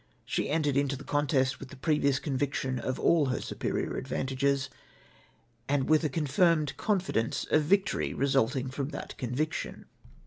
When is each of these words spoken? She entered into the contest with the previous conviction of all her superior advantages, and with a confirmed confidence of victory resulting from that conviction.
She 0.25 0.49
entered 0.49 0.75
into 0.77 0.95
the 0.95 1.03
contest 1.03 1.59
with 1.59 1.69
the 1.69 1.75
previous 1.75 2.17
conviction 2.17 2.79
of 2.79 2.99
all 2.99 3.27
her 3.27 3.39
superior 3.39 3.97
advantages, 3.97 4.67
and 5.69 5.87
with 5.87 6.03
a 6.03 6.09
confirmed 6.09 6.75
confidence 6.75 7.45
of 7.51 7.61
victory 7.65 8.11
resulting 8.11 8.71
from 8.71 8.89
that 8.89 9.15
conviction. 9.19 9.85